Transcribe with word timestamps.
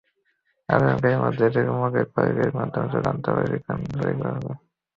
আবেদনকারীদের 0.69 1.21
মধ্য 1.23 1.39
থেকে 1.45 1.71
মৌখিক 1.71 2.07
পরীক্ষার 2.15 2.57
মাধ্যমে 2.57 2.87
চূড়ান্তভাবে 2.93 3.43
প্রশিক্ষণার্থী 3.43 3.87
বাছাই 3.91 4.15
করা 4.19 4.31
হবে। 4.35 4.51